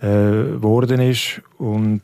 [0.00, 2.02] äh, worden ist und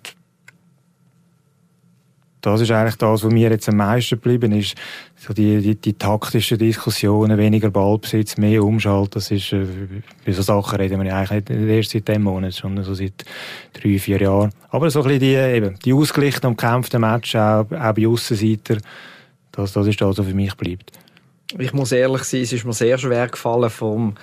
[2.42, 4.74] das ist eigentlich das, was mir jetzt am meisten geblieben ist.
[5.16, 9.64] So die, die, die taktischen Diskussionen, weniger Ballbesitz, mehr Umschalten, das ist, äh,
[10.26, 13.24] so Sachen reden wir eigentlich nicht erst seit dem Monat, sondern so seit
[13.72, 14.52] drei, vier Jahren.
[14.70, 18.78] Aber so ein bisschen die, eben, die ausgeglichenen und kämpften Matches, auch, auch bei Aussenseiter,
[19.52, 20.90] das, das ist das, was für mich bleibt.
[21.58, 24.14] Ich muss ehrlich sein, es ist mir sehr schwer gefallen vom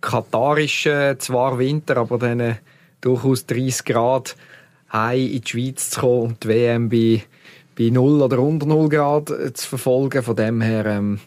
[0.00, 2.58] katarischen, zwar Winter, aber dann
[3.02, 4.36] durchaus 30 Grad
[4.92, 7.22] heim in die Schweiz zu kommen und die WM bei
[7.76, 10.22] bei 0 oder unter 0 Grad äh, zu verfolgen.
[10.22, 11.20] Von dem her ähm,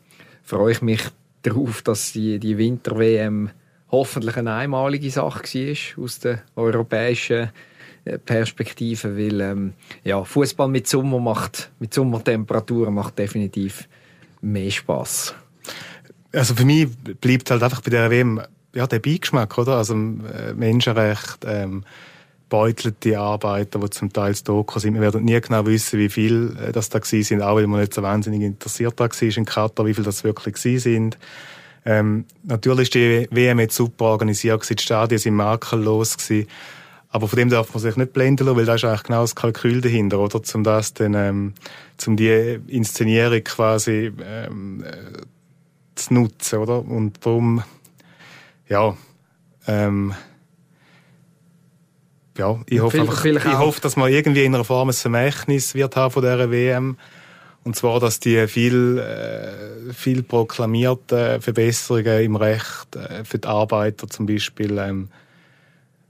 [0.44, 1.02] freue ich mich
[1.44, 3.50] darauf, dass die, die Winter-WM
[3.90, 7.50] hoffentlich eine einmalige Sache war aus der europäischen
[8.06, 13.88] äh, Perspektive, weil ähm, ja, Fußball mit Sommer macht, mit Sommertemperaturen macht definitiv
[14.42, 15.36] mehr Spaß.
[16.34, 16.90] Also für mich
[17.22, 18.42] bleibt halt einfach bei der WM
[18.76, 19.78] ja, der Beigeschmack, oder?
[19.78, 21.84] Also äh, Menschenrecht, ähm,
[22.50, 24.94] beutelte Arbeiter, die zum Teil da sind.
[24.94, 27.94] Wir werden nie genau wissen, wie viel äh, das da sind, auch weil man nicht
[27.94, 31.18] so wahnsinnig interessiert war in Katar, wie viel das wirklich sind.
[31.86, 36.48] Ähm, natürlich ist die WM jetzt super organisiert die Stadien sind makellos gewesen.
[37.10, 39.36] Aber von dem darf man sich nicht blenden lassen, weil da ist eigentlich genau das
[39.36, 40.44] Kalkül dahinter, oder?
[40.44, 41.54] Zum das dann, ähm,
[41.96, 45.22] zum die Inszenierung quasi, ähm, äh,
[45.96, 46.86] zu nutzen, oder?
[46.86, 47.64] Und darum,
[48.68, 48.98] ja,
[49.68, 50.14] ähm,
[52.38, 55.96] ja, ich hoffe, einfach, ich hoffe, dass man irgendwie in einer Form ein Vermächtnis wird
[55.96, 56.98] haben von dieser WM.
[57.64, 64.08] Und zwar, dass die viel, äh, viel proklamierten Verbesserungen im Recht äh, für die Arbeiter,
[64.08, 65.10] zum Beispiel ähm,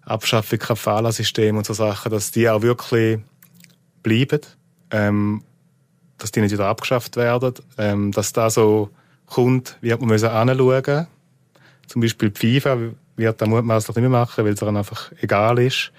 [0.04, 3.20] Abschaffung Kafala-System und so Sachen, dass die auch wirklich
[4.04, 4.42] bleiben,
[4.92, 5.44] ähm,
[6.18, 8.90] dass die nicht wieder abgeschafft werden, ähm, dass da so
[9.26, 11.08] kommt, wird man müssen anschauen.
[11.88, 12.78] Zum Beispiel die FIFA
[13.16, 15.92] wird da mutmaßlich nicht mehr machen, weil es dann einfach egal ist.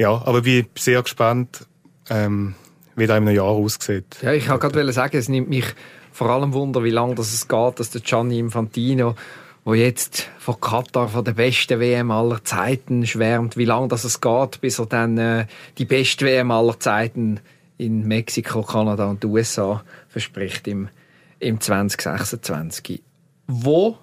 [0.00, 1.66] Ja, aber ich bin sehr gespannt,
[2.08, 2.54] ähm,
[2.96, 4.16] wie das in einem Jahr aussieht.
[4.22, 5.66] Ja, ich wollte gerade sagen, es nimmt mich
[6.10, 9.14] vor allem Wunder, wie lange das es geht, dass der Gianni Infantino,
[9.62, 14.22] wo jetzt von Katar, von der besten WM aller Zeiten schwärmt, wie lange das es
[14.22, 17.38] geht, bis er dann äh, die beste WM aller Zeiten
[17.76, 20.88] in Mexiko, Kanada und USA verspricht im,
[21.40, 23.02] im 2026.
[23.46, 23.98] Wo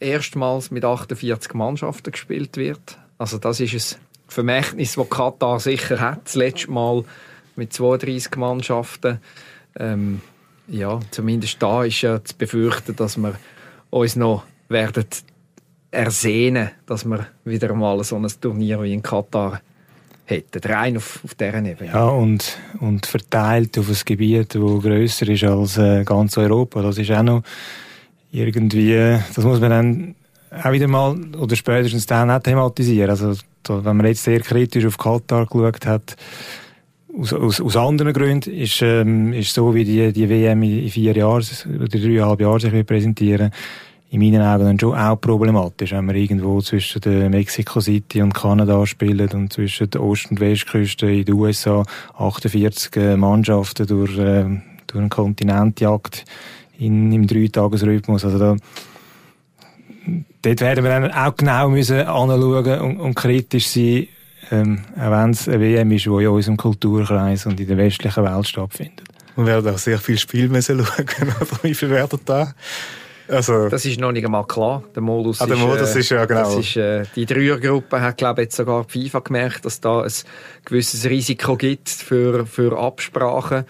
[0.00, 2.98] erstmals mit 48 Mannschaften gespielt wird.
[3.16, 7.04] Also das ist es Vermächtnis, das Katar sicher hat, das letzte Mal
[7.54, 9.20] mit 32 Mannschaften.
[9.78, 10.20] Ähm,
[10.68, 13.34] ja, zumindest da ist ja zu befürchten, dass wir
[13.90, 15.06] uns noch werden
[15.90, 19.60] ersehnen, dass wir wieder mal so ein Turnier wie in Katar
[20.24, 21.90] hätten, rein auf, auf dieser Ebene.
[21.92, 26.82] Ja, und, und verteilt auf ein Gebiet, das grösser ist als äh, ganz Europa.
[26.82, 27.42] Das ist auch noch
[28.32, 30.14] irgendwie, das muss man dann
[30.62, 33.10] auch wieder mal, oder spätestens dann auch thematisieren.
[33.10, 33.34] Also,
[33.68, 36.16] wenn man jetzt sehr kritisch auf Katar geschaut hat,
[37.18, 41.16] aus, aus, aus anderen Gründen, ist, ähm, ist so, wie die, die WM in vier
[41.16, 43.50] Jahren, oder dreieinhalb Jahren sich präsentieren,
[44.10, 48.34] in meinen Augen dann schon auch problematisch, wenn man irgendwo zwischen der Mexico City und
[48.34, 51.82] Kanada spielt und zwischen der Ost- und Westküste in den USA
[52.16, 54.44] 48 äh, Mannschaften durch, äh,
[54.86, 56.24] durch den Kontinent jagt
[56.78, 58.24] in, im Dreitagesrhythmus.
[58.24, 58.56] Also da,
[60.46, 64.08] dort werden wir dann auch genau müssen anschauen und, und kritisch sein,
[64.52, 68.24] ähm, auch wenn es eine WM ist, die in unserem Kulturkreis und in der westlichen
[68.24, 69.02] Welt stattfindet.
[69.34, 72.54] Wir werden auch sehr viel Spiel müssen schauen, oder wie viel werden da?
[73.28, 74.84] Also, das ist noch nicht einmal klar.
[74.94, 76.42] Der Modus, ah, der Modus ist, ist, ja genau.
[76.42, 80.12] Das ist, äh, die Dreiergruppe hat, glaube jetzt sogar die FIFA gemerkt, dass da ein
[80.64, 83.64] gewisses Risiko gibt für, für Absprachen.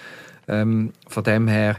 [0.47, 1.77] Ähm, von dem her,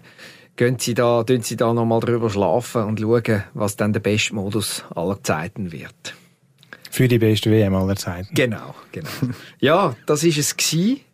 [0.57, 4.35] gehen Sie da, tun Sie da nochmal drüber schlafen und schauen, was dann der beste
[4.35, 6.15] Modus aller Zeiten wird.
[6.91, 8.33] Für die beste WM aller Zeiten.
[8.33, 9.09] Genau, genau.
[9.59, 10.55] ja, das ist es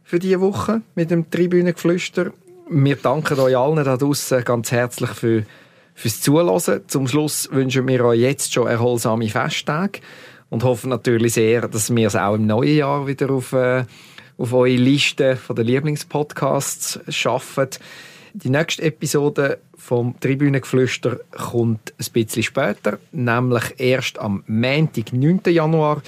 [0.03, 2.31] für diese Woche mit dem Tribünengeflüster.
[2.69, 5.43] Wir danken euch allen da draußen ganz herzlich für,
[5.93, 6.81] fürs Zuhören.
[6.87, 9.99] Zum Schluss wünschen wir euch jetzt schon erholsame Festtage
[10.49, 13.83] und hoffen natürlich sehr, dass wir es auch im neuen Jahr wieder auf, äh,
[14.37, 17.69] auf eure Liste der Lieblingspodcasts schaffen.
[18.35, 25.41] Die nächste Episode vom Tribünengeflüster kommt ein bisschen später, nämlich erst am Montag, 9.
[25.45, 26.01] Januar.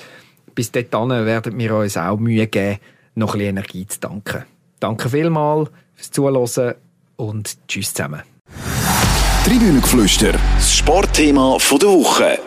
[0.55, 2.80] Bis dahin werden wir uns auch Mühe geben,
[3.13, 4.43] noch ein Energie zu tanken.
[4.80, 6.73] Danke vielmals fürs Zuhören
[7.15, 8.23] und tschüss zusammen.
[9.45, 12.39] Tribünengeflüster, das Sportthema der Woche.